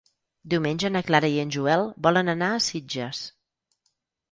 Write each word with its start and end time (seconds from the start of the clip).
Diumenge 0.53 0.89
na 0.93 1.01
Clara 1.09 1.29
i 1.33 1.37
en 1.43 1.51
Joel 1.57 1.85
volen 2.07 2.33
anar 2.35 2.51
a 2.55 2.65
Sitges. 2.71 3.23